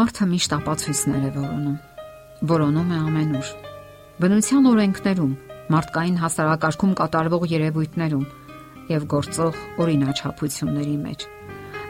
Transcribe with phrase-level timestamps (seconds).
[0.00, 1.72] Մարդը միշտ ապացույցներ է որոնում։
[2.48, 3.48] Որոնում է ամենուր։
[4.22, 5.32] Բնության օրենքներում,
[5.74, 8.22] մարդկային հասարակարգում կատարվող երևույթներում
[8.94, 11.26] եւ գործող օրինաչափությունների մեջ։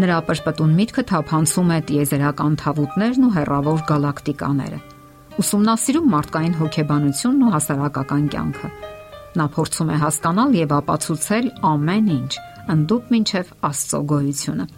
[0.00, 4.80] Նրա պրպտուն միտքը թափանցում է տիեզերական թավուտներն ու հերրավոր գալակտիկաները։
[5.44, 8.72] Ուսումնասիրում մարդկային հոգեբանությունն ու հասարակական կյանքը։
[9.36, 12.32] Նա փորձում է հասկանալ եւ ապացուցել ամեն ինչ,
[12.72, 14.68] ընդդուք մինչև Աստծո գոյությունը։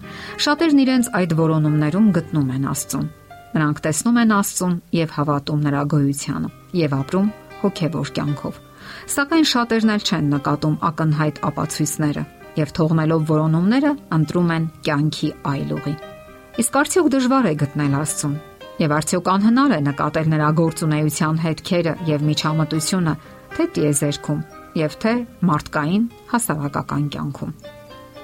[0.50, 3.08] Շատերն իրենց այդ որոնումներում գտնում են Աստծուն։
[3.50, 6.50] Նրանք տեսնում են Աստծուն եւ հավատում նրա գոյությանը
[6.80, 8.60] եւ ապրում հոգեվոր կյանքով։
[9.14, 12.22] Սակայն շատերն էլ չեն նկատում ակնհայտ ապացույցները
[12.60, 15.94] եւ թողնելով որոնումները ընտրում են կյանքի այլ ուղի։
[16.60, 18.38] Իսկ արդյոք դժվար է գտնել Աստծուն։
[18.80, 23.14] Եվ արդյոք անհնար է նկատել նրա գործունեության հետքերը եւ միջամտությունը
[23.56, 24.40] թե տիեզերքում
[24.80, 25.12] եւ թե
[25.50, 27.54] մարդկային հասարակական կյանքում։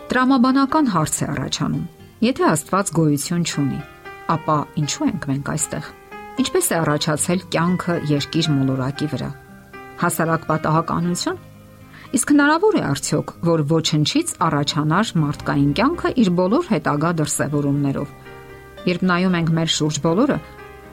[0.07, 1.85] Տրամաբանական հարց է առաջանում.
[2.27, 3.81] Եթե Աստված գոյություն չունի,
[4.33, 5.89] ապա ինչու ենք մենք այստեղ։
[6.43, 9.29] Ինչպես է առաջացել կյանքը երկիր մոլորակի վրա։
[10.03, 11.43] Հասարակ պատահականություն։
[12.17, 18.15] Իսկ հնարավոր է արդյոք, որ ոչնչից առաջանար մարդկային կյանքը իր բոլոր հետագա դրսևորումներով։
[18.87, 20.39] Երբ նայում ենք մեր շուրջ բոլորը,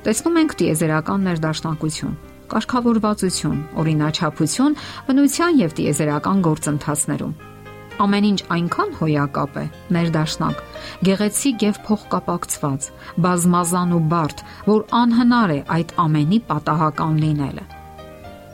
[0.07, 2.19] տեսնում ենք տիեզերական ներդաշնակություն,
[2.53, 4.77] կարգավորվածություն, օրինաչափություն,
[5.09, 7.52] բնության եւ տիեզերական գործընթացներում
[8.01, 9.63] Ամեն ինչ այնքան հոյակապ է,
[9.93, 10.61] ներդաշնակ,
[11.05, 12.87] գեղեցիկ եւ փոխկապակցված,
[13.25, 17.65] բազմազան ու բարդ, որ անհնար է այդ ամենի պատահական լինելը։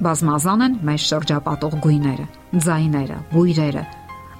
[0.03, 2.25] Բազմազան են մեր շրջապատող գույները,
[2.67, 3.85] ձայները, բույրերը։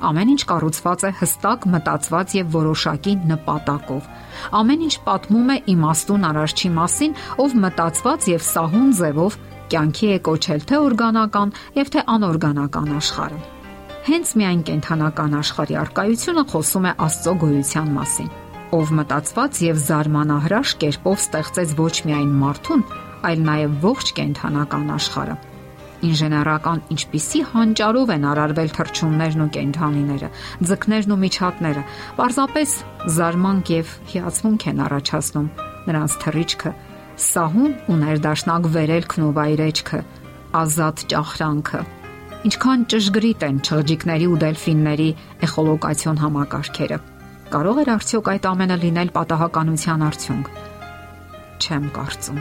[0.10, 4.10] Ամեն ինչ կառուցված է հստակ մտածված եւ որոշակի նպատակով։
[4.60, 9.40] Ամեն ինչ պատմում է իմաստուն արարչի մասին, ով մտածված եւ սահուն ձևով
[9.76, 13.59] կյանքի է կոչել թե օրգանական եւ թե անօրգանական աշխարհը
[14.06, 18.30] հենց միայն կենթանական աշխարհի արկայությունը խոսում է Աստծո գոյության մասին,
[18.78, 22.84] ով մտածված եւ զարմանահրաշ կերպով ստեղծեց ոչ միայն մարդուն,
[23.30, 25.36] այլ նաեւ ողջ կենթանական աշխարհը։
[26.10, 30.30] Ինժեներական ինչպիսի հանճարով են արարվել թռչուններն ու կենթանիները,
[30.70, 31.84] ձկներն ու միջատները,
[32.20, 32.76] պարզապես
[33.20, 35.52] զարմանք եւ հիացմունք են առաջացնում
[35.90, 36.74] նրանց թռիչքը,
[37.20, 40.04] սահուն ու ներդաշնակ վերելքն ու վայրեջքը,
[40.64, 41.82] ազատ ճախրանքը,
[42.40, 45.08] Ինչքան ճշգրիտ են չղջիկների ու դելֆինների
[45.44, 47.00] էխոլոկացիոն համակարգերը։
[47.52, 50.48] Կարող էր արդյոք այդ ամենը լինել պատահականության արդյունք։
[51.60, 52.40] Չեմ կարծում։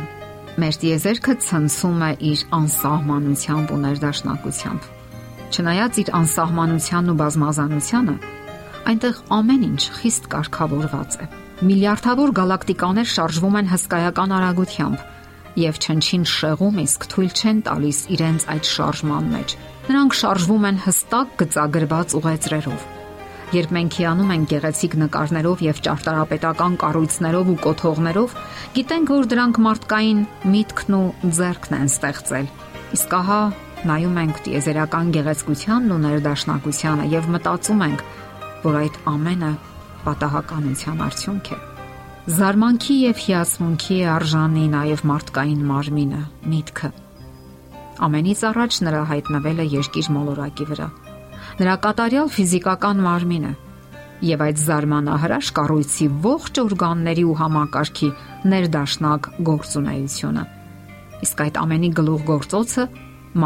[0.62, 4.88] Մեր տիեզերքը ցնցում է իր անսահմանությամբ ու ներդաշնակությամբ։
[5.48, 8.16] Չնայած իր անսահմանությանն ու բազմազանությանը,
[8.94, 15.17] այնտեղ ամեն ինչ խիստ կարգավորված է։ Միլիարդավոր գալակտիկաներ շարժվում են հսկայական արագությամբ
[15.58, 19.54] եւ չնչին շեղում իսկ թույլ չեն տալիս իրենց այդ շարժման մեջ։
[19.88, 22.86] Նրանք շարժվում են հստակ գծագրված ուղեծրերով։
[23.48, 28.34] Երբ մենք հիանում ենք գեղեցիկ նկարներով եւ ճարտարապետական կառույցներով ու կոթողներով,
[28.76, 30.20] գիտենք, որ դրանք մարդկային
[30.52, 32.50] միտքն ու ձեռքն են ստեղծել։
[32.98, 33.40] Իսկ ահա
[33.88, 38.04] նայում ենք տիեզերական գեղեցկությանն ու ներդաշնակությանը եւ մտածում ենք,
[38.68, 39.52] որ այդ ամենը
[40.04, 41.67] պատահականության արդյունք է։
[42.28, 46.18] Զարմանքի եւ հիացմունքի է արժանի նաեւ մարդկային մարմինը,
[46.52, 46.90] միտքը։
[48.04, 50.88] Ամենից առաջ նրա հայտնվելը երկիր մոլորակի վրա։
[51.62, 53.52] Նրա կատարյալ ֆիզիկական մարմինը
[54.28, 58.10] եւ այդ զարմանահրաշ կառույցի ողջ օրգանների ու համակարգի
[58.52, 60.44] ներդաշնակ գործունեությունը։
[61.24, 62.88] Իսկ այդ ամենի գլուխ գործոցը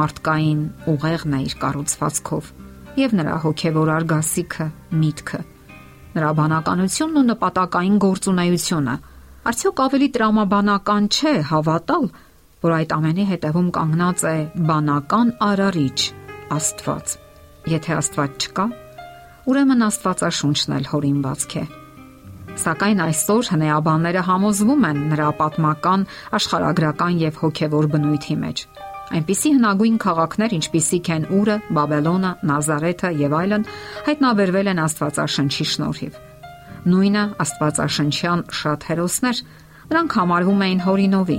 [0.03, 0.67] մարդկային
[0.97, 2.53] ուղեղն է իր կառուցվածքով
[2.99, 4.71] եւ նրա հոգեվոր արգասիքը,
[5.07, 5.45] միտքը
[6.13, 8.95] նրա բանականությունն ու նպատակային գործունեությունը։
[9.53, 12.05] Արդյոք ավելի տրամաբանական չէ հավատալ,
[12.63, 14.37] որ այդ ամենի հետևում կանգնած է
[14.71, 15.99] բանական արարիչ
[16.57, 17.17] Աստված։
[17.73, 18.67] Եթե Աստված չկա,
[19.51, 21.65] ուրեմն Աստվածաշունչն էլ հորինվածք է։
[22.63, 26.07] Սակայն այսօր հնեաբանները համոզվում են նրա պատմական,
[26.39, 28.67] աշխարհագրական եւ հոգեվոր բնույթի մեջ։
[29.13, 33.67] Այնպիսի հնագույն քաղաքներ, ինչպիսիք են Ուրը, Բաբելոնը, Նազարեթը եւ այլն,
[34.07, 36.17] հայտնաբերվել են Աստվածաշնչի շնորհիվ։
[36.93, 39.43] Նույնը Աստվածաշնչյան շատ հերոսներ,
[39.93, 41.39] նրանք համարվում էին հորինովի,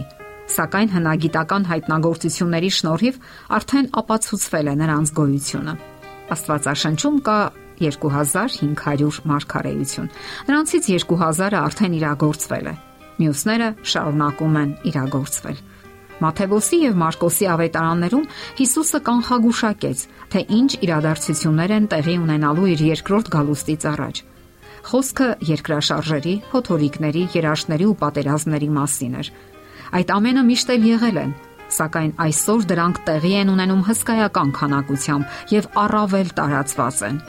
[0.53, 3.19] սակայն հնագիտական հայտնագործությունների շնորհիվ
[3.57, 5.75] արդեն ապացուցվել է նրանց գոյությունը։
[6.37, 7.37] Աստվածաշնչում կա
[7.83, 10.09] 2500 մարգարեություն։
[10.47, 12.75] Նրանցից 2000-ը արդեն իրագործվել է։
[13.23, 15.57] Մյուսները շարունակում են իրագործվել։
[16.21, 18.27] Մաթեոսի եւ Մարկոսի ավետարաններում
[18.59, 24.21] Հիսուսը կանխագուշակեց, թե ինչ իրադարձություններ են տեղի ունենալու իր երկրորդ գալուստից առաջ։
[24.83, 29.29] Խոսքը երկրաշարժերի, հոթորիկների, երաշտների ու պատերազմների մասին էր։
[29.93, 31.31] Այդ ամենը միշտ էլ եղել են,
[31.73, 37.21] սակայն այսօր դրանք տեղի են ունենում հսկայական քանակությամբ եւ առավել տարածված են։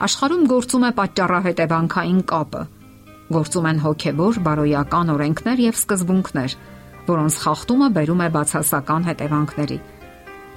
[0.00, 2.62] Աշխարհում գործում է պատճառահետևանքային կապը։
[3.30, 6.54] Գործում են հոգեվոր, բարոյական օրենքներ եւ սկզբունքներ,
[7.08, 9.78] որոնց խախտումը բերում է բացասական հետևանքների։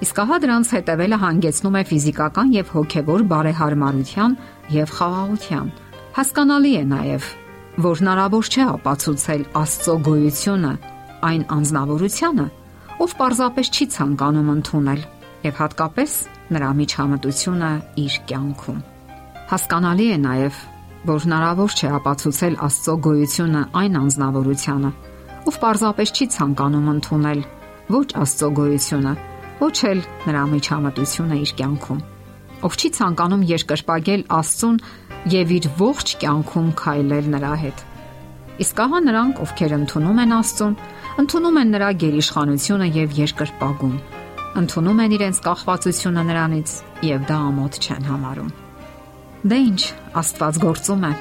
[0.04, 4.36] Իսկ ահա դրանց հետևելը հանգեցնում է ֆիզիկական եւ հոգեվոր բարեհարմարության
[4.74, 5.70] եւ խաղաղության։
[6.14, 7.28] Հասկանալի է նաեւ,
[7.84, 10.72] որ հնարավոր չէ ապացուցել Աստծո գոյությունը
[11.24, 12.46] այն անznավորությունը,
[13.04, 15.00] ով պարզապես չի ցանկանում ընդունել
[15.44, 16.12] եւ հատկապես
[16.54, 17.70] նրա միջամտությունը
[18.04, 18.78] իր կյանքում։
[19.50, 20.60] Հասկանալի է նաեւ,
[21.04, 24.90] որ հնարավոր չէ ապացուցել Աստծո գոյությունը այն անznավորությունը,
[25.44, 27.40] ով պարզապես չի ցանկանում ընդունել.
[27.92, 29.12] ոչ Աստծո գոյությունը,
[29.60, 32.00] ոչ էլ նրա միջամտությունը իր կյանքում,
[32.64, 34.78] ով չի ցանկանում երկրպագել Աստծուն
[35.34, 37.84] եւ իր ողջ կյանքում քայլել նրա հետ։
[38.64, 40.74] Իսկ ահա նրանք, ովքեր ընդունում են Աստծուն,
[41.24, 43.96] ընդունում են նրա գերիշխանությունը եւ երկրպագում,
[44.64, 46.76] ընդունում են իրենց կախվածությունը նրանից
[47.12, 48.52] եւ դա ամոթ չեն համարում։
[49.44, 49.82] Դե ինչ,
[50.24, 51.12] Աստված գործում է,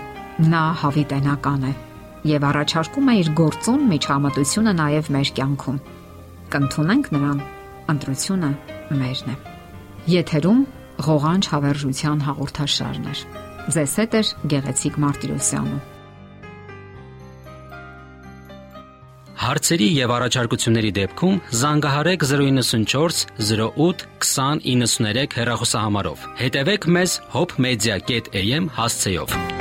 [0.53, 1.73] նա հավիտենական է
[2.27, 5.79] եւ առաջարկում է իր գործուն միջամտությունը նաեւ մեր կյանքում։
[6.53, 7.39] Կընթունենք նրան։
[7.93, 8.51] Ընտրությունը
[8.99, 9.35] մերն է։
[10.13, 10.61] Եթերում
[11.07, 13.15] ղողանջ հավերժության հաղորդաշարն է։
[13.73, 14.21] Ձեզ հետ է
[14.53, 15.79] գեղեցիկ Մարտիրոսյանը։
[19.43, 29.52] Հարցերի եւ առաջարկությունների դեպքում զանգահարեք 094 08 2093 հեռախոսահամարով։ Հետևեք մեզ hopmedia.am հասցեով։